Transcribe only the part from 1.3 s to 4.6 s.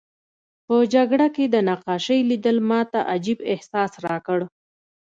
کې د نقاشۍ لیدل ماته عجیب احساس راکړ